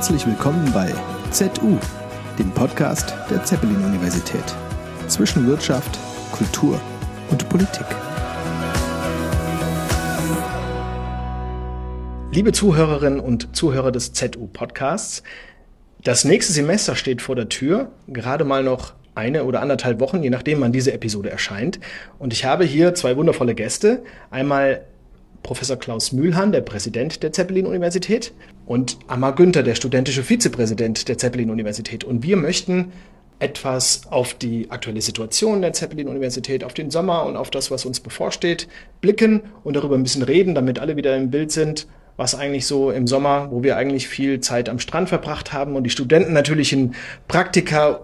[0.00, 0.90] Herzlich willkommen bei
[1.30, 1.76] ZU,
[2.38, 4.42] dem Podcast der Zeppelin-Universität.
[5.08, 5.98] Zwischen Wirtschaft,
[6.32, 6.80] Kultur
[7.30, 7.84] und Politik.
[12.32, 15.22] Liebe Zuhörerinnen und Zuhörer des ZU-Podcasts,
[16.02, 20.30] das nächste Semester steht vor der Tür, gerade mal noch eine oder anderthalb Wochen, je
[20.30, 21.78] nachdem, wann diese Episode erscheint.
[22.18, 24.02] Und ich habe hier zwei wundervolle Gäste.
[24.30, 24.80] Einmal
[25.42, 28.32] Professor Klaus Mühlhahn, der Präsident der Zeppelin-Universität,
[28.66, 32.04] und Amar Günther, der studentische Vizepräsident der Zeppelin-Universität.
[32.04, 32.92] Und wir möchten
[33.40, 37.98] etwas auf die aktuelle Situation der Zeppelin-Universität, auf den Sommer und auf das, was uns
[37.98, 38.68] bevorsteht,
[39.00, 41.86] blicken und darüber ein bisschen reden, damit alle wieder im Bild sind,
[42.16, 45.84] was eigentlich so im Sommer, wo wir eigentlich viel Zeit am Strand verbracht haben und
[45.84, 46.94] die Studenten natürlich in
[47.28, 48.00] Praktika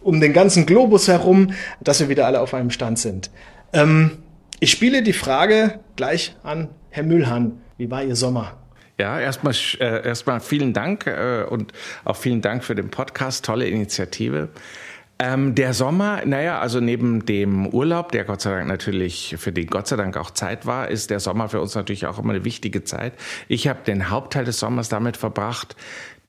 [0.00, 3.30] um den ganzen Globus herum, dass wir wieder alle auf einem Stand sind.
[3.72, 4.12] Ähm,
[4.58, 7.60] ich spiele die Frage gleich an Herr Mühlhahn.
[7.76, 8.56] Wie war Ihr Sommer?
[8.98, 11.72] Ja, erstmal äh, erstmal vielen Dank äh, und
[12.04, 13.44] auch vielen Dank für den Podcast.
[13.44, 14.48] Tolle Initiative.
[15.20, 19.66] Ähm, der Sommer, naja, also neben dem Urlaub, der Gott sei Dank natürlich, für den
[19.66, 22.44] Gott sei Dank auch Zeit war, ist der Sommer für uns natürlich auch immer eine
[22.44, 23.14] wichtige Zeit.
[23.48, 25.74] Ich habe den Hauptteil des Sommers damit verbracht,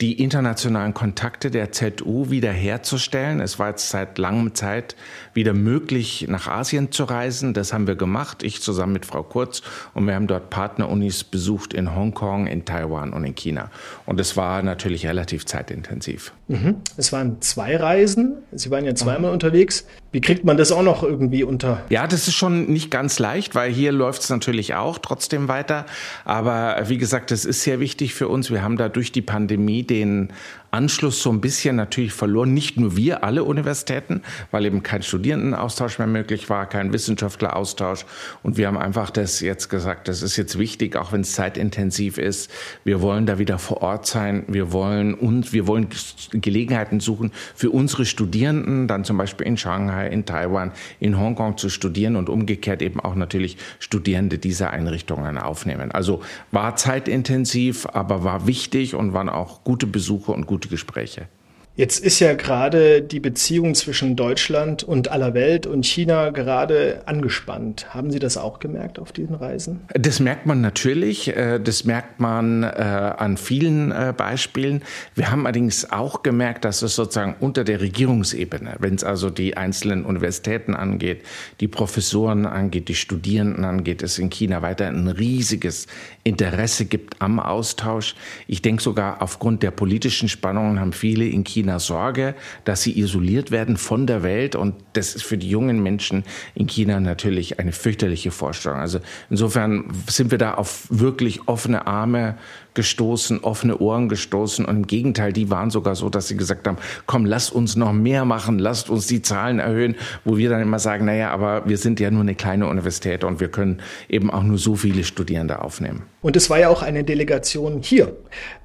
[0.02, 3.42] die internationalen Kontakte der ZU wiederherzustellen.
[3.42, 4.95] Es war jetzt seit langem Zeit
[5.33, 7.53] wieder möglich, nach Asien zu reisen.
[7.53, 9.61] Das haben wir gemacht, ich zusammen mit Frau Kurz.
[9.94, 13.72] Und wir haben dort Partnerunis besucht in Hongkong, in Taiwan und in China.
[14.06, 16.31] Und es war natürlich relativ zeitintensiv.
[16.47, 16.78] Mhm.
[16.95, 18.38] Es waren zwei Reisen.
[18.53, 19.34] Sie waren ja zweimal mhm.
[19.34, 19.86] unterwegs.
[20.12, 21.84] Wie kriegt man das auch noch irgendwie unter?
[21.90, 25.86] Ja, das ist schon nicht ganz leicht, weil hier läuft es natürlich auch trotzdem weiter.
[26.26, 28.50] Aber wie gesagt, das ist sehr wichtig für uns.
[28.50, 30.34] Wir haben da durch die Pandemie den
[30.72, 32.53] Anschluss so ein bisschen natürlich verloren.
[32.53, 38.06] Nicht nur wir, alle Universitäten, weil eben kein Studierendenaustausch mehr möglich war, kein Wissenschaftleraustausch.
[38.44, 42.17] Und wir haben einfach das jetzt gesagt, das ist jetzt wichtig, auch wenn es zeitintensiv
[42.17, 42.52] ist.
[42.84, 44.44] Wir wollen da wieder vor Ort sein.
[44.47, 45.88] Wir wollen und wir wollen
[46.31, 51.69] Gelegenheiten suchen für unsere Studierenden, dann zum Beispiel in Shanghai, in Taiwan, in Hongkong zu
[51.69, 55.91] studieren und umgekehrt eben auch natürlich Studierende dieser Einrichtungen aufnehmen.
[55.91, 61.30] Also war zeitintensiv, aber war wichtig und waren auch gute Besuche und gute gute Gespräche.
[61.79, 67.94] Jetzt ist ja gerade die Beziehung zwischen Deutschland und aller Welt und China gerade angespannt.
[67.94, 69.79] Haben Sie das auch gemerkt auf diesen Reisen?
[69.94, 71.34] Das merkt man natürlich.
[71.38, 74.84] Äh, das merkt man äh, an vielen äh, Beispielen.
[75.16, 79.56] Wir haben allerdings auch gemerkt, dass es sozusagen unter der Regierungsebene, wenn es also die
[79.56, 81.22] einzelnen Universitäten angeht,
[81.62, 85.88] die Professoren angeht, die Studierenden angeht, es in China weiter ein riesiges
[86.25, 88.16] Interesse gibt am Austausch.
[88.47, 92.34] Ich denke sogar aufgrund der politischen Spannungen haben viele in China China Sorge,
[92.66, 94.56] dass sie isoliert werden von der Welt.
[94.56, 96.24] Und das ist für die jungen Menschen
[96.56, 98.80] in China natürlich eine fürchterliche Vorstellung.
[98.80, 99.00] Also
[99.30, 102.38] insofern sind wir da auf wirklich offene Arme
[102.74, 104.66] gestoßen, offene Ohren gestoßen.
[104.66, 107.94] Und im Gegenteil, die waren sogar so, dass sie gesagt haben, komm, lasst uns noch
[107.94, 111.78] mehr machen, lasst uns die Zahlen erhöhen, wo wir dann immer sagen, naja, aber wir
[111.78, 115.62] sind ja nur eine kleine Universität und wir können eben auch nur so viele Studierende
[115.62, 116.03] aufnehmen.
[116.22, 118.16] Und es war ja auch eine Delegation hier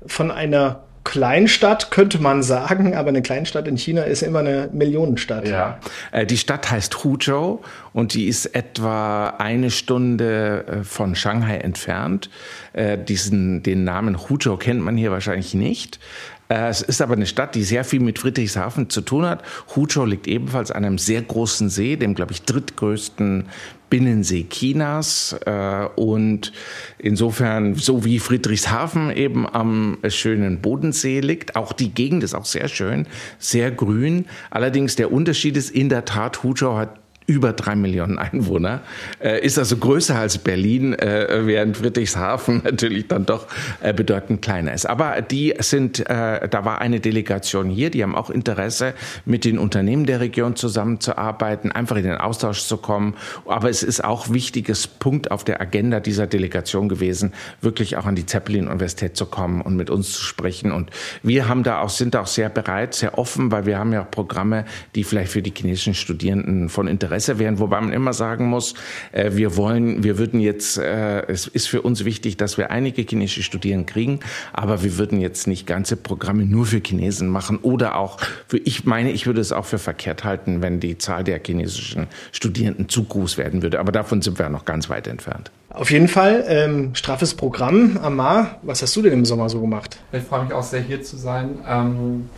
[0.06, 5.46] von einer Kleinstadt, könnte man sagen, aber eine Kleinstadt in China ist immer eine Millionenstadt.
[5.46, 5.78] Ja.
[6.12, 7.60] Äh, die Stadt heißt Huzhou
[7.92, 12.30] und die ist etwa eine Stunde äh, von Shanghai entfernt.
[12.72, 16.00] Äh, diesen, den Namen Huzhou kennt man hier wahrscheinlich nicht.
[16.48, 19.42] Es ist aber eine Stadt, die sehr viel mit Friedrichshafen zu tun hat.
[19.74, 23.46] Huzhou liegt ebenfalls an einem sehr großen See, dem, glaube ich, drittgrößten
[23.88, 25.36] Binnensee Chinas.
[25.46, 26.52] Äh, und
[26.98, 32.68] insofern, so wie Friedrichshafen eben am schönen Bodensee liegt, auch die Gegend ist auch sehr
[32.68, 33.06] schön,
[33.38, 34.26] sehr grün.
[34.50, 38.82] Allerdings der Unterschied ist in der Tat, Huzhou hat über drei Millionen Einwohner,
[39.18, 43.46] äh, ist also größer als Berlin, äh, während Friedrichshafen natürlich dann doch
[43.80, 44.84] äh, bedeutend kleiner ist.
[44.84, 48.92] Aber die sind, äh, da war eine Delegation hier, die haben auch Interesse,
[49.24, 53.14] mit den Unternehmen der Region zusammenzuarbeiten, einfach in den Austausch zu kommen.
[53.46, 58.16] Aber es ist auch wichtiges Punkt auf der Agenda dieser Delegation gewesen, wirklich auch an
[58.16, 60.72] die Zeppelin-Universität zu kommen und mit uns zu sprechen.
[60.72, 60.90] Und
[61.22, 64.02] wir haben da auch, sind da auch sehr bereit, sehr offen, weil wir haben ja
[64.02, 68.12] auch Programme, die vielleicht für die chinesischen Studierenden von Interesse Interesse wären, wobei man immer
[68.12, 68.74] sagen muss,
[69.12, 73.02] äh, wir wollen, wir würden jetzt, äh, es ist für uns wichtig, dass wir einige
[73.02, 74.18] chinesische Studierende kriegen,
[74.52, 78.18] aber wir würden jetzt nicht ganze Programme nur für Chinesen machen oder auch
[78.48, 82.08] für, ich meine, ich würde es auch für verkehrt halten, wenn die Zahl der chinesischen
[82.32, 83.78] Studierenden zu groß werden würde.
[83.78, 85.52] Aber davon sind wir noch ganz weit entfernt.
[85.70, 87.98] Auf jeden Fall, ähm, straffes Programm.
[88.02, 89.98] Amar, was hast du denn im Sommer so gemacht?
[90.12, 91.58] Ich freue mich auch sehr, hier zu sein.
[91.68, 92.28] Ähm,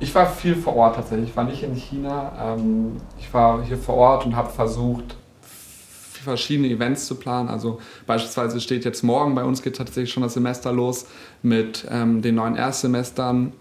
[0.00, 1.30] ich war viel vor Ort tatsächlich.
[1.30, 2.32] Ich war nicht in China.
[2.40, 5.16] Ähm, ich war hier vor Ort und habe versucht,
[6.24, 7.48] verschiedene Events zu planen.
[7.48, 11.06] Also beispielsweise steht jetzt morgen bei uns geht tatsächlich schon das Semester los
[11.42, 13.52] mit ähm, den neuen Erstsemestern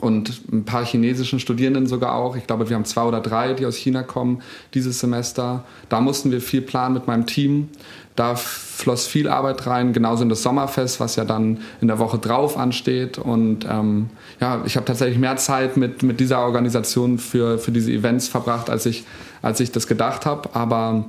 [0.00, 2.36] und ein paar chinesischen Studierenden sogar auch.
[2.36, 4.42] Ich glaube, wir haben zwei oder drei, die aus China kommen
[4.74, 5.64] dieses Semester.
[5.88, 7.68] Da mussten wir viel planen mit meinem Team.
[8.16, 12.18] Da floss viel Arbeit rein, genauso in das Sommerfest, was ja dann in der Woche
[12.18, 13.18] drauf ansteht.
[13.18, 14.10] Und ähm,
[14.40, 18.70] ja, ich habe tatsächlich mehr Zeit mit, mit dieser Organisation für, für diese Events verbracht,
[18.70, 19.04] als ich,
[19.40, 20.50] als ich das gedacht habe.
[20.54, 21.04] Aber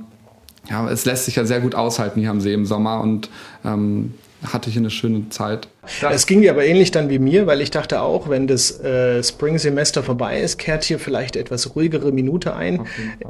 [0.68, 3.28] ja, es lässt sich ja sehr gut aushalten hier am See im Sommer und
[3.64, 4.14] ähm,
[4.44, 5.68] hatte ich eine schöne Zeit.
[6.10, 9.22] Es ging dir aber ähnlich dann wie mir, weil ich dachte auch, wenn das äh,
[9.22, 12.86] Spring-Semester vorbei ist, kehrt hier vielleicht etwas ruhigere Minute ein.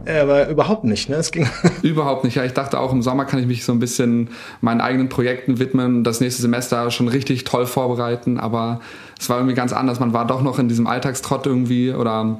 [0.06, 1.16] Aber überhaupt nicht, ne?
[1.16, 1.48] Es ging
[1.82, 2.36] überhaupt nicht.
[2.36, 4.28] Ja, ich dachte auch, im Sommer kann ich mich so ein bisschen
[4.60, 8.38] meinen eigenen Projekten widmen, das nächste Semester schon richtig toll vorbereiten.
[8.38, 8.80] Aber
[9.18, 10.00] es war irgendwie ganz anders.
[10.00, 12.38] Man war doch noch in diesem Alltagstrott irgendwie oder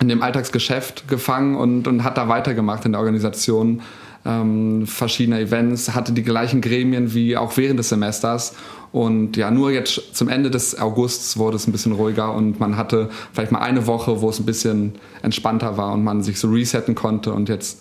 [0.00, 3.80] in dem Alltagsgeschäft gefangen und, und hat da weitergemacht in der Organisation
[4.24, 8.54] ähm, verschiedener Events, hatte die gleichen Gremien wie auch während des Semesters.
[8.92, 12.76] Und ja, nur jetzt zum Ende des Augusts wurde es ein bisschen ruhiger und man
[12.76, 16.50] hatte vielleicht mal eine Woche, wo es ein bisschen entspannter war und man sich so
[16.50, 17.80] resetten konnte und jetzt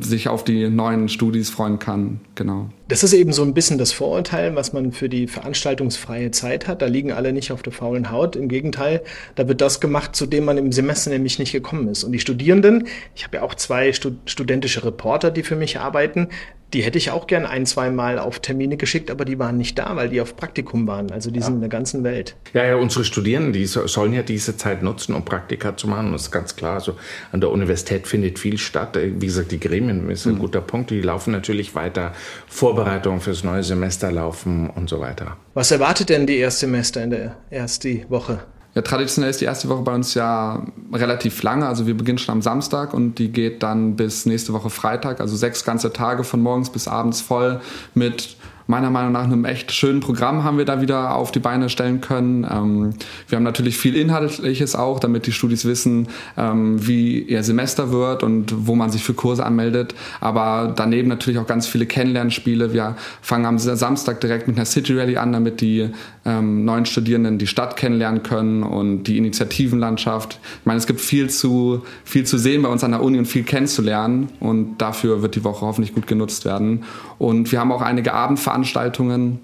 [0.00, 2.20] sich auf die neuen Studis freuen kann.
[2.34, 2.70] Genau.
[2.88, 6.82] Das ist eben so ein bisschen das Vorurteil, was man für die veranstaltungsfreie Zeit hat.
[6.82, 8.36] Da liegen alle nicht auf der faulen Haut.
[8.36, 9.02] Im Gegenteil,
[9.34, 12.04] da wird das gemacht, zu dem man im Semester nämlich nicht gekommen ist.
[12.04, 16.28] Und die Studierenden, ich habe ja auch zwei studentische Reporter, die für mich arbeiten,
[16.72, 19.78] die hätte ich auch gern ein, zwei Mal auf Termine geschickt, aber die waren nicht
[19.78, 21.10] da, weil die auf Praktikum waren.
[21.10, 21.46] Also die ja.
[21.46, 22.36] sind in der ganzen Welt.
[22.52, 26.12] Ja, ja, unsere Studierenden, die sollen ja diese Zeit nutzen, um Praktika zu machen.
[26.12, 26.74] Das ist ganz klar.
[26.74, 26.96] Also
[27.32, 28.96] an der Universität findet viel statt.
[28.96, 30.38] Wie gesagt, die Gremien ist ein mhm.
[30.38, 30.90] guter Punkt.
[30.90, 32.12] Die laufen natürlich weiter.
[32.46, 35.36] Vorbereitungen fürs neue Semester laufen und so weiter.
[35.54, 38.40] Was erwartet denn die Erstsemester in der ersten Woche?
[38.74, 41.66] Ja, traditionell ist die erste Woche bei uns ja relativ lange.
[41.66, 45.20] Also wir beginnen schon am Samstag und die geht dann bis nächste Woche Freitag.
[45.20, 47.60] Also sechs ganze Tage von morgens bis abends voll
[47.94, 48.36] mit
[48.70, 52.00] meiner Meinung nach einem echt schönen Programm haben wir da wieder auf die Beine stellen
[52.00, 52.46] können.
[52.50, 52.90] Ähm,
[53.28, 56.08] wir haben natürlich viel Inhaltliches auch, damit die Studis wissen,
[56.38, 59.94] ähm, wie ihr Semester wird und wo man sich für Kurse anmeldet.
[60.20, 62.72] Aber daneben natürlich auch ganz viele Kennenlernspiele.
[62.72, 65.90] Wir fangen am Samstag direkt mit einer City Rally an, damit die
[66.24, 70.38] ähm, neuen Studierenden die Stadt kennenlernen können und die Initiativenlandschaft.
[70.60, 73.26] Ich meine, es gibt viel zu, viel zu sehen bei uns an der Uni und
[73.26, 76.84] viel kennenzulernen und dafür wird die Woche hoffentlich gut genutzt werden.
[77.18, 79.38] Und wir haben auch einige Abendveranstaltungen Veranstaltungen,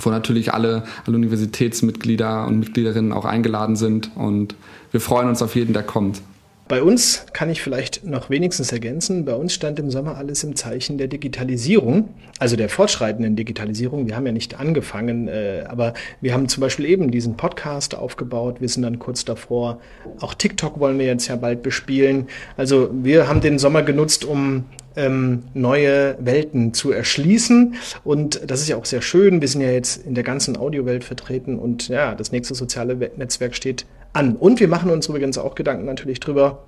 [0.00, 4.10] wo natürlich alle, alle Universitätsmitglieder und Mitgliederinnen auch eingeladen sind.
[4.14, 4.54] Und
[4.90, 6.20] wir freuen uns auf jeden, der kommt.
[6.68, 10.56] Bei uns kann ich vielleicht noch wenigstens ergänzen, bei uns stand im Sommer alles im
[10.56, 12.08] Zeichen der Digitalisierung,
[12.38, 14.06] also der fortschreitenden Digitalisierung.
[14.06, 18.60] Wir haben ja nicht angefangen, äh, aber wir haben zum Beispiel eben diesen Podcast aufgebaut.
[18.60, 19.80] Wir sind dann kurz davor.
[20.20, 22.28] Auch TikTok wollen wir jetzt ja bald bespielen.
[22.56, 24.64] Also wir haben den Sommer genutzt, um
[24.96, 27.74] ähm, neue Welten zu erschließen.
[28.04, 29.40] Und das ist ja auch sehr schön.
[29.40, 33.54] Wir sind ja jetzt in der ganzen Audiowelt vertreten und ja, das nächste soziale Netzwerk
[33.54, 34.36] steht an.
[34.36, 36.64] Und wir machen uns übrigens auch Gedanken natürlich drüber,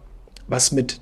[0.47, 1.00] was mit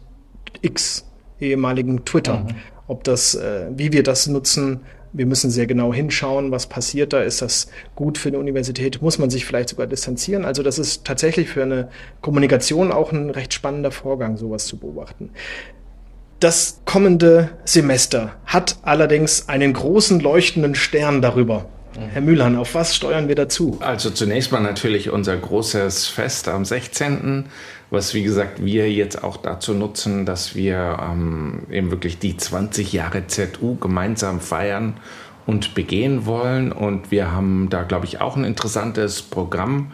[0.60, 1.04] X,
[1.40, 2.54] ehemaligen Twitter, mhm.
[2.86, 4.80] ob das, äh, wie wir das nutzen.
[5.14, 7.22] Wir müssen sehr genau hinschauen, was passiert da.
[7.22, 9.02] Ist das gut für eine Universität?
[9.02, 10.46] Muss man sich vielleicht sogar distanzieren?
[10.46, 11.88] Also das ist tatsächlich für eine
[12.22, 15.30] Kommunikation auch ein recht spannender Vorgang, sowas zu beobachten.
[16.42, 21.66] Das kommende Semester hat allerdings einen großen leuchtenden Stern darüber.
[22.12, 23.78] Herr Mühlhahn, auf was steuern wir dazu?
[23.78, 27.44] Also zunächst mal natürlich unser großes Fest am 16.,
[27.90, 32.92] was wie gesagt wir jetzt auch dazu nutzen, dass wir ähm, eben wirklich die 20
[32.92, 34.94] Jahre ZU gemeinsam feiern
[35.46, 36.72] und begehen wollen.
[36.72, 39.92] Und wir haben da, glaube ich, auch ein interessantes Programm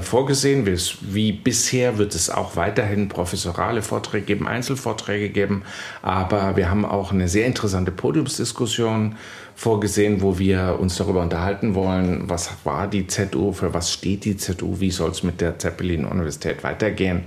[0.00, 0.66] vorgesehen.
[1.00, 5.62] Wie bisher wird es auch weiterhin professorale Vorträge geben, Einzelvorträge geben,
[6.02, 9.16] aber wir haben auch eine sehr interessante Podiumsdiskussion
[9.58, 14.36] vorgesehen, wo wir uns darüber unterhalten wollen, was war die ZU, für was steht die
[14.36, 17.24] ZU, wie soll es mit der Zeppelin-Universität weitergehen.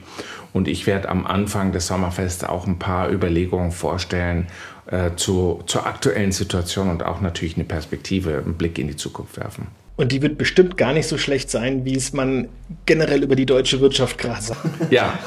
[0.54, 4.48] Und ich werde am Anfang des Sommerfests auch ein paar Überlegungen vorstellen
[4.86, 9.38] äh, zu, zur aktuellen Situation und auch natürlich eine Perspektive, einen Blick in die Zukunft
[9.38, 9.68] werfen.
[10.02, 12.50] Und die wird bestimmt gar nicht so schlecht sein, wie es man
[12.88, 14.66] generell über die deutsche Wirtschaft gerade sagt.
[14.90, 15.20] Ja,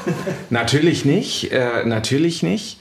[0.49, 1.49] natürlich nicht.
[1.53, 2.77] Äh, natürlich nicht.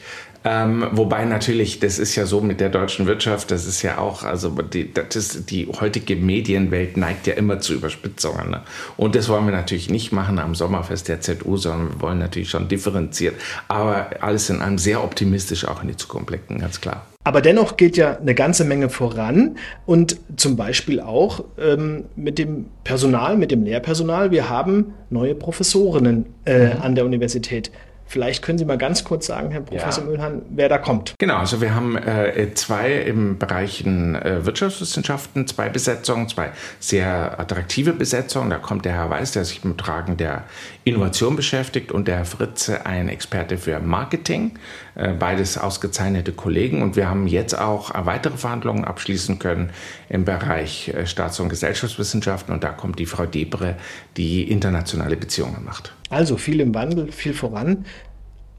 [0.46, 4.24] Ähm, wobei natürlich, das ist ja so mit der deutschen Wirtschaft, das ist ja auch,
[4.24, 8.50] also die, das ist, die heutige Medienwelt neigt ja immer zu Überspitzungen.
[8.50, 8.62] Ne?
[8.98, 12.50] Und das wollen wir natürlich nicht machen am Sommerfest der ZU, sondern wir wollen natürlich
[12.50, 13.36] schon differenziert,
[13.68, 17.06] aber alles in einem sehr optimistisch auch in die Zukunft blicken, ganz klar.
[17.26, 22.66] Aber dennoch geht ja eine ganze Menge voran und zum Beispiel auch ähm, mit dem
[22.84, 24.30] Personal, mit dem Lehrpersonal.
[24.30, 26.82] Wir haben neue Professorinnen äh, mhm.
[26.82, 27.70] an der Universität.
[28.06, 30.10] Vielleicht können Sie mal ganz kurz sagen, Herr Professor ja.
[30.10, 31.14] Mühlhahn, wer da kommt.
[31.18, 37.92] Genau, also wir haben äh, zwei im Bereich äh, Wirtschaftswissenschaften, zwei Besetzungen, zwei sehr attraktive
[37.92, 38.50] Besetzungen.
[38.50, 40.44] Da kommt der Herr Weiß, der sich mit Fragen der
[40.84, 44.58] Innovation beschäftigt und der Herr Fritze, ein Experte für Marketing.
[44.96, 46.82] Äh, beides ausgezeichnete Kollegen.
[46.82, 49.70] Und wir haben jetzt auch weitere Verhandlungen abschließen können
[50.08, 52.54] im Bereich äh, Staats- und Gesellschaftswissenschaften.
[52.54, 53.76] Und da kommt die Frau Debre,
[54.16, 55.92] die internationale Beziehungen macht.
[56.10, 57.84] Also viel im Wandel, viel voran.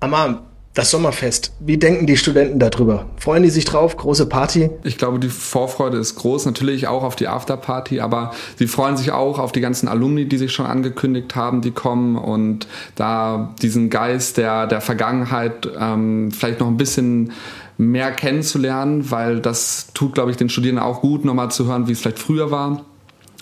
[0.02, 0.44] Amar,
[0.76, 3.06] das Sommerfest, wie denken die Studenten darüber?
[3.16, 3.96] Freuen die sich drauf?
[3.96, 4.70] Große Party?
[4.84, 9.14] Ich glaube, die Vorfreude ist groß, natürlich auch auf die Afterparty, aber sie freuen sich
[9.14, 13.90] auch auf die ganzen Alumni, die sich schon angekündigt haben, die kommen und da diesen
[13.90, 17.32] Geist der, der Vergangenheit ähm, vielleicht noch ein bisschen
[17.78, 21.94] mehr kennenzulernen, weil das tut, glaube ich, den Studierenden auch gut, nochmal zu hören, wie
[21.94, 22.86] es vielleicht früher war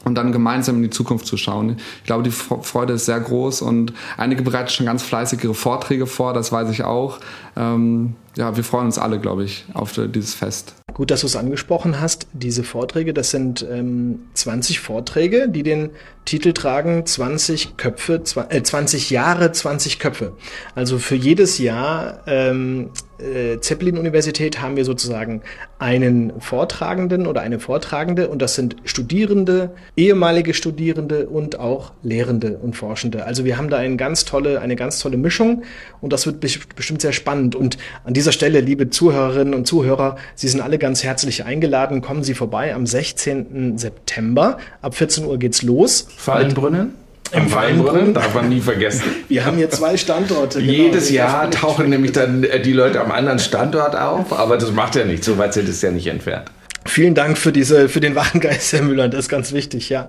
[0.04, 1.78] und dann gemeinsam in die Zukunft zu schauen.
[2.00, 6.08] Ich glaube, die Freude ist sehr groß und einige bereiten schon ganz fleißig ihre Vorträge
[6.08, 7.20] vor, das weiß ich auch.
[7.56, 10.75] Ähm, ja, wir freuen uns alle, glaube ich, auf dieses Fest.
[10.94, 12.28] Gut, dass du es angesprochen hast.
[12.34, 15.90] Diese Vorträge, das sind ähm, 20 Vorträge, die den
[16.25, 20.34] Titel tragen 20 Köpfe, äh, 20 Jahre, 20 Köpfe.
[20.75, 25.42] Also für jedes Jahr ähm, äh, Zeppelin-Universität haben wir sozusagen
[25.80, 32.75] einen Vortragenden oder eine Vortragende und das sind Studierende, ehemalige Studierende und auch Lehrende und
[32.75, 33.25] Forschende.
[33.25, 35.63] Also wir haben da eine ganz tolle, eine ganz tolle Mischung
[36.02, 37.56] und das wird bestimmt sehr spannend.
[37.56, 42.00] Und an dieser Stelle, liebe Zuhörerinnen und Zuhörer, Sie sind alle ganz herzlich eingeladen.
[42.00, 43.77] Kommen Sie vorbei am 16.
[43.77, 44.60] September.
[44.82, 46.08] Ab 14 Uhr geht's los.
[46.15, 46.94] Fallenbrunnen?
[47.34, 49.03] Im Weinbrunnen, darf man nie vergessen.
[49.27, 50.62] Wir haben hier zwei Standorte.
[50.62, 50.72] Genau.
[50.72, 54.96] Jedes Jahr tauchen nämlich dann äh, die Leute am anderen Standort auf, aber das macht
[54.96, 56.50] ja nichts, so weit sind es ja nicht entfernt.
[56.86, 60.08] Vielen Dank für diese, für den Warengeist, Herr Müller, das ist ganz wichtig, ja.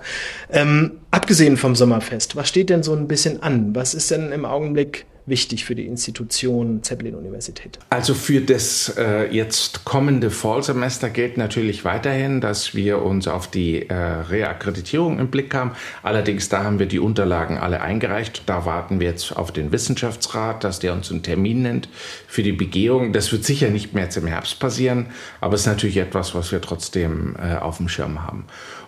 [0.53, 3.75] Ähm, abgesehen vom Sommerfest, was steht denn so ein bisschen an?
[3.75, 7.79] Was ist denn im Augenblick wichtig für die Institution Zeppelin-Universität?
[7.91, 13.89] Also für das äh, jetzt kommende Fallsemester gilt natürlich weiterhin, dass wir uns auf die
[13.89, 15.73] äh, Reakkreditierung im Blick haben.
[16.03, 18.43] Allerdings, da haben wir die Unterlagen alle eingereicht.
[18.47, 21.89] Da warten wir jetzt auf den Wissenschaftsrat, dass der uns einen Termin nennt
[22.27, 23.13] für die Begehung.
[23.13, 25.07] Das wird sicher nicht mehr jetzt im Herbst passieren,
[25.41, 28.45] aber es ist natürlich etwas, was wir trotzdem äh, auf dem Schirm haben.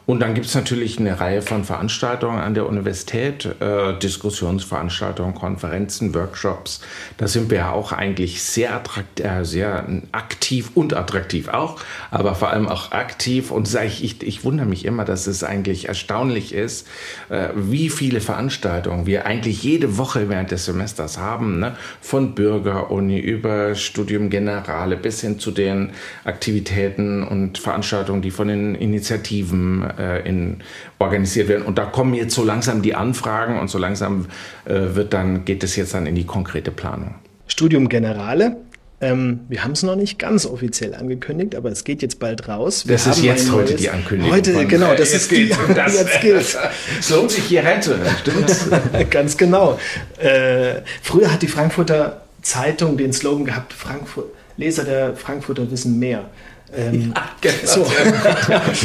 [0.07, 6.15] Und dann gibt es natürlich eine Reihe von Veranstaltungen an der Universität, äh, Diskussionsveranstaltungen, Konferenzen,
[6.15, 6.81] Workshops.
[7.17, 8.81] Da sind wir ja auch eigentlich sehr,
[9.21, 11.81] äh, sehr aktiv und attraktiv auch,
[12.13, 13.51] aber vor allem auch aktiv.
[13.51, 16.87] Und sage ich, ich, ich wundere mich immer, dass es eigentlich erstaunlich ist,
[17.29, 21.75] äh, wie viele Veranstaltungen wir eigentlich jede Woche während des Semesters haben, ne?
[22.01, 25.91] von Bürgeruni über Studium Generale bis hin zu den
[26.23, 30.59] Aktivitäten und Veranstaltungen, die von den Initiativen äh, in,
[30.99, 31.65] organisiert werden.
[31.65, 34.27] Und da kommen jetzt so langsam die Anfragen und so langsam
[34.65, 37.15] äh, wird dann, geht es jetzt dann in die konkrete Planung.
[37.47, 38.57] Studium Generale.
[38.99, 42.87] Ähm, wir haben es noch nicht ganz offiziell angekündigt, aber es geht jetzt bald raus.
[42.87, 44.35] Wir das ist jetzt heute die Ankündigung.
[44.35, 46.59] Heute, von, genau, das ist die, das, jetzt gilt.
[46.99, 49.11] Es lohnt sich hier reinzuhören, stimmt?
[49.11, 49.79] ganz genau.
[50.19, 56.31] Äh, früher hat die Frankfurter Zeitung den Slogan gehabt, Frankfurt, Leser der Frankfurter wissen mehr.
[56.75, 57.57] Ähm, ja, genau.
[57.65, 57.87] So.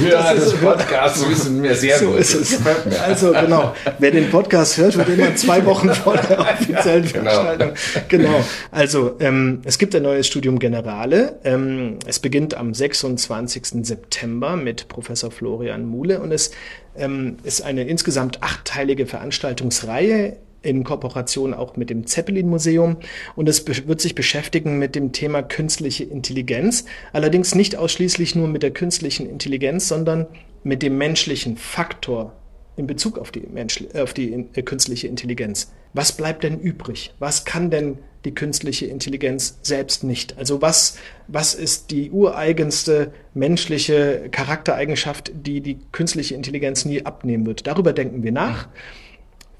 [0.03, 2.19] Hörer des Podcasts wissen wir sehr so gut.
[2.19, 2.59] Ist es.
[3.01, 7.31] Also genau, wer den Podcast hört, wird immer zwei Wochen vor der offiziellen ja, genau.
[7.31, 7.73] Veranstaltung.
[8.07, 8.45] Genau.
[8.69, 11.39] Also ähm, es gibt ein neues Studium Generale.
[11.43, 13.83] Ähm, es beginnt am 26.
[13.83, 16.51] September mit Professor Florian Muhle und es
[16.95, 22.97] ähm, ist eine insgesamt achtteilige Veranstaltungsreihe in Kooperation auch mit dem Zeppelin-Museum
[23.35, 26.85] und es wird sich beschäftigen mit dem Thema künstliche Intelligenz.
[27.13, 30.27] Allerdings nicht ausschließlich nur mit der künstlichen Intelligenz, sondern
[30.63, 32.33] mit dem menschlichen Faktor
[32.77, 35.71] in Bezug auf die, Mensch, auf die äh, künstliche Intelligenz.
[35.93, 37.13] Was bleibt denn übrig?
[37.19, 40.37] Was kann denn die künstliche Intelligenz selbst nicht?
[40.37, 47.67] Also was, was ist die ureigenste menschliche Charaktereigenschaft, die die künstliche Intelligenz nie abnehmen wird?
[47.67, 48.69] Darüber denken wir nach.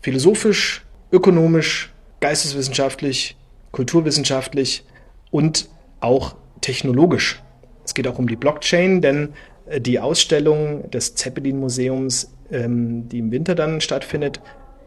[0.01, 3.36] Philosophisch ökonomisch, geisteswissenschaftlich,
[3.72, 4.86] kulturwissenschaftlich
[5.32, 7.41] und auch technologisch.
[7.84, 9.34] Es geht auch um die Blockchain, denn
[9.68, 14.41] äh, die Ausstellung des Zeppelin-Museums, ähm, die im Winter dann stattfindet,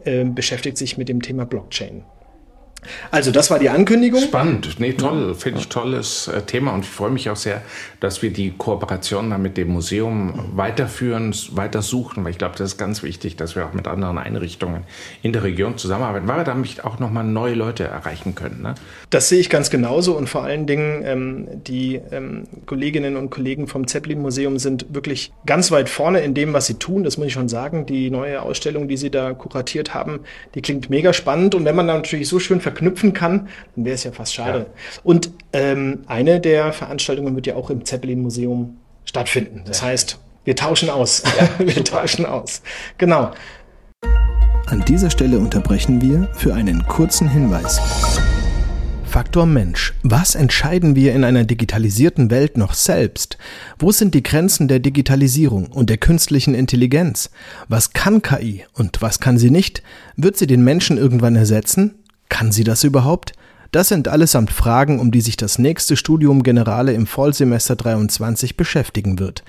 [0.04, 2.04] ähm, beschäftigt sich mit dem Thema Blockchain.
[3.10, 4.20] Also das war die Ankündigung.
[4.20, 7.62] Spannend, nee, toll, finde ich tolles äh, Thema und ich freue mich auch sehr,
[8.00, 12.72] dass wir die Kooperation dann mit dem Museum weiterführen, weiter suchen, weil ich glaube, das
[12.72, 14.84] ist ganz wichtig, dass wir auch mit anderen Einrichtungen
[15.22, 18.62] in der Region zusammenarbeiten, weil wir damit auch nochmal neue Leute erreichen können.
[18.62, 18.74] Ne?
[19.10, 23.66] Das sehe ich ganz genauso und vor allen Dingen ähm, die ähm, Kolleginnen und Kollegen
[23.66, 27.04] vom Zeppelin Museum sind wirklich ganz weit vorne in dem, was sie tun.
[27.04, 27.86] Das muss ich schon sagen.
[27.86, 30.20] Die neue Ausstellung, die sie da kuratiert haben,
[30.54, 33.84] die klingt mega spannend und wenn man dann natürlich so schön verkauft, verknüpfen kann, dann
[33.84, 34.58] wäre es ja fast schade.
[34.58, 34.66] Ja.
[35.04, 39.62] Und ähm, eine der Veranstaltungen wird ja auch im Zeppelin-Museum stattfinden.
[39.64, 39.88] Das ja.
[39.88, 41.22] heißt, wir tauschen aus.
[41.38, 42.00] Ja, wir super.
[42.00, 42.62] tauschen aus.
[42.98, 43.30] Genau.
[44.66, 47.80] An dieser Stelle unterbrechen wir für einen kurzen Hinweis.
[49.04, 49.94] Faktor Mensch.
[50.02, 53.38] Was entscheiden wir in einer digitalisierten Welt noch selbst?
[53.78, 57.30] Wo sind die Grenzen der Digitalisierung und der künstlichen Intelligenz?
[57.68, 59.84] Was kann KI und was kann sie nicht?
[60.16, 61.94] Wird sie den Menschen irgendwann ersetzen?
[62.34, 63.34] Kann sie das überhaupt?
[63.70, 69.20] Das sind allesamt Fragen, um die sich das nächste Studium Generale im Vollsemester 23 beschäftigen
[69.20, 69.44] wird.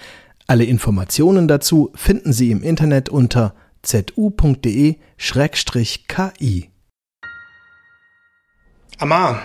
[0.45, 4.99] Alle Informationen dazu finden Sie im Internet unter zu.de-ki.
[8.99, 9.41] Amar,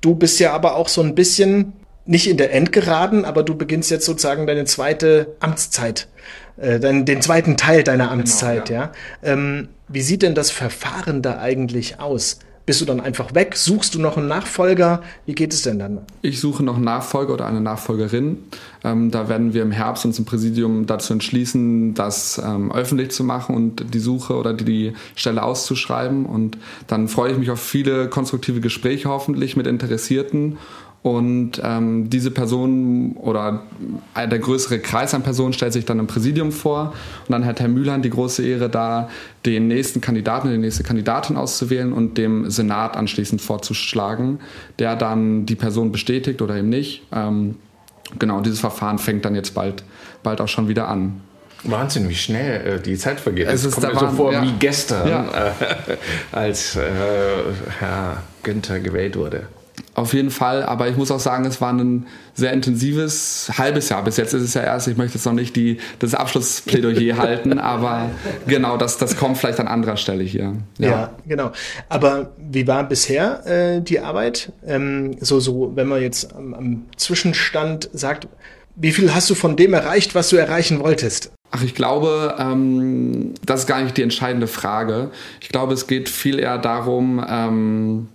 [0.00, 1.74] du bist ja aber auch so ein bisschen
[2.06, 6.08] nicht in der Endgeraden, aber du beginnst jetzt sozusagen deine zweite Amtszeit,
[6.56, 8.86] äh, dein, den zweiten Teil deiner genau, Amtszeit, genau, ja.
[9.22, 9.32] ja?
[9.32, 12.40] Ähm, wie sieht denn das Verfahren da eigentlich aus?
[12.66, 13.56] Bist du dann einfach weg?
[13.56, 15.02] Suchst du noch einen Nachfolger?
[15.26, 16.00] Wie geht es denn dann?
[16.22, 18.38] Ich suche noch einen Nachfolger oder eine Nachfolgerin.
[18.84, 23.24] Ähm, da werden wir im Herbst uns im Präsidium dazu entschließen, das ähm, öffentlich zu
[23.24, 26.26] machen und die Suche oder die, die Stelle auszuschreiben.
[26.26, 30.58] Und dann freue ich mich auf viele konstruktive Gespräche hoffentlich mit Interessierten
[31.02, 33.62] und ähm, diese Person oder
[34.14, 36.92] der größere Kreis an Personen stellt sich dann im Präsidium vor.
[37.26, 39.08] Und dann hat Herr Mühlern die große Ehre, da
[39.46, 44.40] den nächsten Kandidaten, die nächste Kandidatin auszuwählen und dem Senat anschließend vorzuschlagen,
[44.78, 47.02] der dann die Person bestätigt oder eben nicht.
[47.12, 47.56] Ähm,
[48.18, 49.82] genau, dieses Verfahren fängt dann jetzt bald,
[50.22, 51.22] bald auch schon wieder an.
[51.64, 53.46] Wahnsinn, wie schnell äh, die Zeit vergeht.
[53.48, 54.42] Es, es kommt mir so vor ja.
[54.42, 55.24] wie gestern, ja.
[55.24, 55.96] äh,
[56.32, 56.82] als äh,
[57.78, 59.46] Herr Günther gewählt wurde.
[60.00, 64.02] Auf jeden Fall, aber ich muss auch sagen, es war ein sehr intensives halbes Jahr.
[64.02, 67.58] Bis jetzt ist es ja erst, ich möchte jetzt noch nicht die, das Abschlussplädoyer halten,
[67.58, 68.08] aber
[68.46, 70.54] genau, das, das kommt vielleicht an anderer Stelle hier.
[70.78, 71.52] Ja, ja genau.
[71.90, 74.52] Aber wie war bisher äh, die Arbeit?
[74.66, 78.26] Ähm, so, so, wenn man jetzt am, am Zwischenstand sagt,
[78.76, 81.30] wie viel hast du von dem erreicht, was du erreichen wolltest?
[81.50, 85.10] Ach, ich glaube, ähm, das ist gar nicht die entscheidende Frage.
[85.42, 88.08] Ich glaube, es geht viel eher darum, ähm,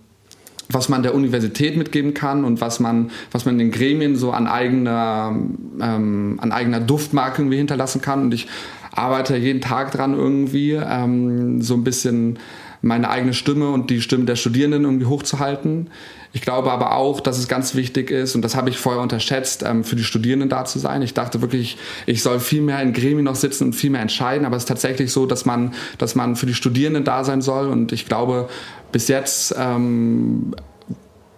[0.68, 4.46] was man der Universität mitgeben kann und was man, was man den Gremien so an
[4.46, 5.36] eigener,
[5.80, 8.22] ähm, an eigener Duftmarke irgendwie hinterlassen kann.
[8.22, 8.48] Und ich
[8.92, 12.38] arbeite jeden Tag dran irgendwie, ähm, so ein bisschen
[12.86, 15.90] meine eigene Stimme und die Stimme der Studierenden irgendwie hochzuhalten.
[16.32, 19.62] Ich glaube aber auch, dass es ganz wichtig ist, und das habe ich vorher unterschätzt,
[19.66, 21.02] ähm, für die Studierenden da zu sein.
[21.02, 24.44] Ich dachte wirklich, ich soll viel mehr in Gremien noch sitzen und viel mehr entscheiden,
[24.46, 27.68] aber es ist tatsächlich so, dass man, dass man für die Studierenden da sein soll.
[27.68, 28.48] Und ich glaube,
[28.92, 30.54] bis jetzt ähm,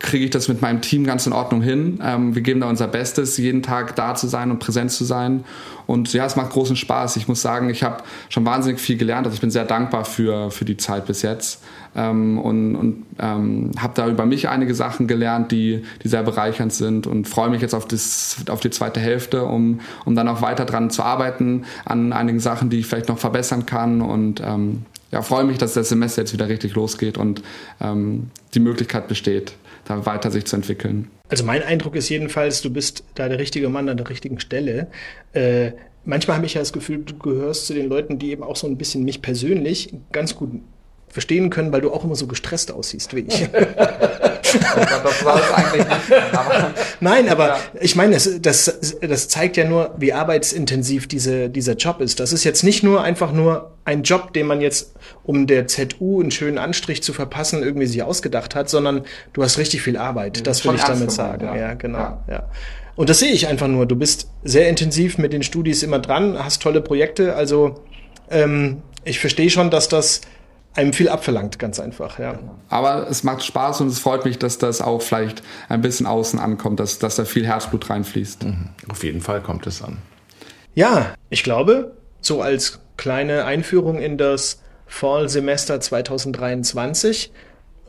[0.01, 2.01] kriege ich das mit meinem Team ganz in Ordnung hin.
[2.03, 5.45] Ähm, wir geben da unser Bestes, jeden Tag da zu sein und präsent zu sein.
[5.87, 7.17] Und ja, es macht großen Spaß.
[7.17, 9.27] Ich muss sagen, ich habe schon wahnsinnig viel gelernt.
[9.27, 11.63] Also ich bin sehr dankbar für, für die Zeit bis jetzt.
[11.97, 16.73] Ähm, und und ähm, habe da über mich einige Sachen gelernt, die, die sehr bereichernd
[16.73, 20.43] sind und freue mich jetzt auf, das, auf die zweite Hälfte, um, um dann auch
[20.43, 24.01] weiter dran zu arbeiten, an einigen Sachen, die ich vielleicht noch verbessern kann.
[24.03, 27.43] Und ähm, ja, freue mich, dass das Semester jetzt wieder richtig losgeht und
[27.81, 29.55] ähm, die Möglichkeit besteht,
[29.89, 31.11] da weiter sich zu entwickeln.
[31.29, 34.89] Also mein Eindruck ist jedenfalls, du bist da der richtige Mann an der richtigen Stelle.
[35.33, 35.73] Äh,
[36.05, 38.67] manchmal habe ich ja das Gefühl, du gehörst zu den Leuten, die eben auch so
[38.67, 40.51] ein bisschen mich persönlich ganz gut
[41.09, 43.49] verstehen können, weil du auch immer so gestresst aussiehst wie ich.
[44.55, 46.33] das war es eigentlich nicht.
[46.33, 47.61] Aber Nein, aber ja.
[47.81, 52.21] ich meine, das, das, das zeigt ja nur, wie arbeitsintensiv diese, dieser Job ist.
[52.21, 56.21] Das ist jetzt nicht nur einfach nur ein Job, den man jetzt, um der ZU
[56.21, 60.47] einen schönen Anstrich zu verpassen, irgendwie sich ausgedacht hat, sondern du hast richtig viel Arbeit.
[60.47, 61.45] Das, das will ich damit sagen.
[61.45, 61.99] Ja, ja genau.
[61.99, 62.25] Ja.
[62.29, 62.43] ja.
[62.97, 63.87] Und das sehe ich einfach nur.
[63.87, 67.35] Du bist sehr intensiv mit den Studis immer dran, hast tolle Projekte.
[67.37, 67.81] Also
[68.31, 70.21] ähm, ich verstehe schon, dass das
[70.79, 72.39] einem viel abverlangt, ganz einfach, ja.
[72.69, 76.39] Aber es macht Spaß und es freut mich, dass das auch vielleicht ein bisschen außen
[76.39, 78.45] ankommt, dass, dass da viel Herzblut reinfließt.
[78.45, 78.69] Mhm.
[78.89, 79.99] Auf jeden Fall kommt es an.
[80.75, 87.33] Ja, ich glaube, so als kleine Einführung in das Fall-Semester 2023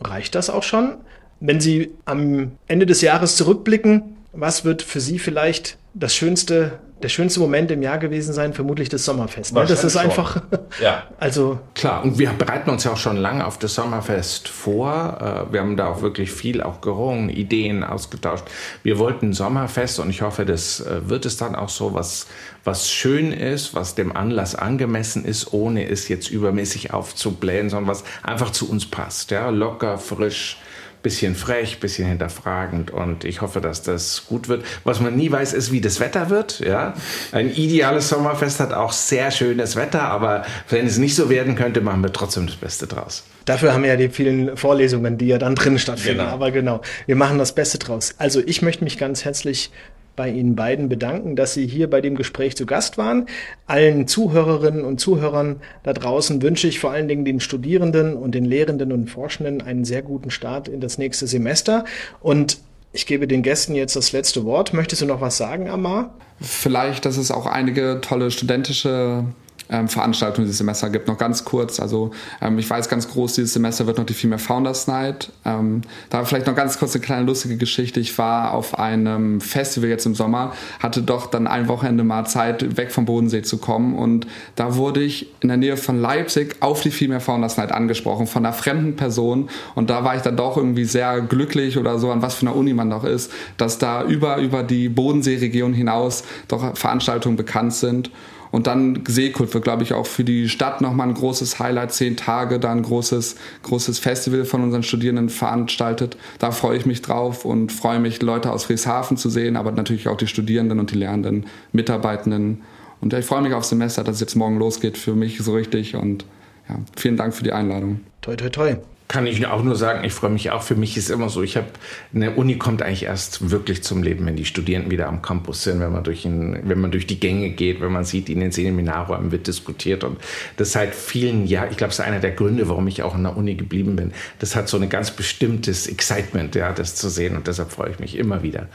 [0.01, 0.97] reicht das auch schon.
[1.39, 7.09] Wenn Sie am Ende des Jahres zurückblicken, was wird für Sie vielleicht das schönste der
[7.09, 9.53] schönste Moment im Jahr gewesen sein, vermutlich das Sommerfest.
[9.53, 9.65] Ne?
[9.65, 10.41] Das ist einfach.
[10.81, 11.03] Ja.
[11.19, 11.59] Also.
[11.73, 15.47] Klar, und wir bereiten uns ja auch schon lange auf das Sommerfest vor.
[15.49, 18.45] Äh, wir haben da auch wirklich viel auch gerungen, Ideen ausgetauscht.
[18.83, 22.27] Wir wollten Sommerfest und ich hoffe, das äh, wird es dann auch so, was,
[22.63, 28.03] was schön ist, was dem Anlass angemessen ist, ohne es jetzt übermäßig aufzublähen, sondern was
[28.21, 29.31] einfach zu uns passt.
[29.31, 30.57] Ja, locker, frisch
[31.01, 34.65] bisschen frech, bisschen hinterfragend und ich hoffe, dass das gut wird.
[34.83, 36.59] Was man nie weiß, ist, wie das Wetter wird.
[36.59, 36.93] Ja?
[37.31, 41.81] Ein ideales Sommerfest hat auch sehr schönes Wetter, aber wenn es nicht so werden könnte,
[41.81, 43.23] machen wir trotzdem das Beste draus.
[43.45, 46.19] Dafür haben wir ja die vielen Vorlesungen, die ja dann drin stattfinden.
[46.19, 46.31] Genau.
[46.31, 48.13] Aber genau, wir machen das Beste draus.
[48.17, 49.71] Also ich möchte mich ganz herzlich
[50.19, 53.27] bei Ihnen beiden bedanken, dass Sie hier bei dem Gespräch zu Gast waren.
[53.67, 58.43] Allen Zuhörerinnen und Zuhörern da draußen wünsche ich vor allen Dingen den Studierenden und den
[58.43, 61.85] Lehrenden und Forschenden einen sehr guten Start in das nächste Semester.
[62.19, 62.57] Und
[62.91, 64.73] ich gebe den Gästen jetzt das letzte Wort.
[64.73, 66.13] Möchtest du noch was sagen, Amar?
[66.41, 69.23] Vielleicht, dass es auch einige tolle studentische
[69.69, 71.07] ähm, Veranstaltungen dieses Semester gibt.
[71.07, 74.39] Noch ganz kurz, also ähm, ich weiß ganz groß, dieses Semester wird noch die Female
[74.39, 75.31] Founders Night.
[75.45, 77.99] Ähm, da vielleicht noch ganz kurz eine kleine lustige Geschichte.
[77.99, 82.77] Ich war auf einem Festival jetzt im Sommer, hatte doch dann ein Wochenende mal Zeit,
[82.77, 86.81] weg vom Bodensee zu kommen und da wurde ich in der Nähe von Leipzig auf
[86.81, 90.57] die Female Founders Night angesprochen von einer fremden Person und da war ich dann doch
[90.57, 94.03] irgendwie sehr glücklich oder so, an was für einer Uni man doch ist, dass da
[94.03, 98.09] über, über die Bodenseeregion hinaus doch Veranstaltungen bekannt sind.
[98.51, 101.93] Und dann Seekult wird, glaube ich, auch für die Stadt nochmal ein großes Highlight.
[101.93, 106.17] Zehn Tage, da ein großes, großes Festival von unseren Studierenden veranstaltet.
[106.39, 110.07] Da freue ich mich drauf und freue mich, Leute aus Frieshafen zu sehen, aber natürlich
[110.07, 112.61] auch die Studierenden und die Lernenden, Mitarbeitenden.
[113.01, 115.95] Und ich freue mich aufs Semester, dass es jetzt morgen losgeht für mich so richtig.
[115.95, 116.25] Und
[116.67, 118.01] ja, vielen Dank für die Einladung.
[118.21, 118.75] Toi, toi, toi
[119.09, 120.61] kann ich auch nur sagen, ich freue mich auch.
[120.61, 121.65] Für mich ist immer so, ich habe,
[122.13, 125.79] eine Uni kommt eigentlich erst wirklich zum Leben, wenn die Studierenden wieder am Campus sind,
[125.79, 128.51] wenn man durch, ein, wenn man durch die Gänge geht, wenn man sieht, in den
[128.51, 130.03] Seminarräumen wird diskutiert.
[130.03, 130.19] Und
[130.57, 133.23] das seit vielen Jahren, ich glaube, das ist einer der Gründe, warum ich auch an
[133.23, 134.11] der Uni geblieben bin.
[134.37, 137.35] Das hat so ein ganz bestimmtes Excitement, ja, das zu sehen.
[137.35, 138.67] Und deshalb freue ich mich immer wieder,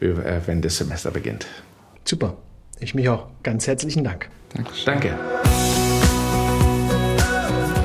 [0.00, 0.12] äh,
[0.46, 1.46] wenn das Semester beginnt.
[2.04, 2.36] Super.
[2.78, 3.26] Ich mich auch.
[3.42, 4.28] Ganz herzlichen Dank.
[4.54, 4.84] Dankeschön.
[4.86, 5.18] Danke.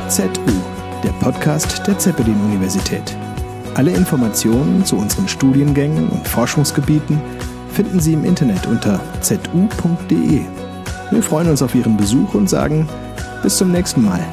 [0.08, 0.75] ZU
[1.06, 3.16] der Podcast der Zeppelin-Universität.
[3.76, 7.22] Alle Informationen zu unseren Studiengängen und Forschungsgebieten
[7.72, 10.42] finden Sie im Internet unter zu.de.
[11.12, 12.90] Wir freuen uns auf Ihren Besuch und sagen
[13.44, 14.26] bis zum nächsten Mal.